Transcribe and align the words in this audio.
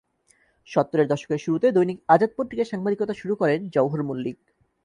সত্তরের 0.67 1.07
দশকের 1.07 1.39
শুরুতে 1.39 1.67
দৈনিক 1.71 1.97
আজাদ 2.07 2.31
পত্রিকায় 2.37 2.71
সাংবাদিকতা 2.71 3.13
শুরু 3.13 3.33
করেন 3.35 3.59
জওহর 3.69 4.01
মল্লিক। 4.03 4.37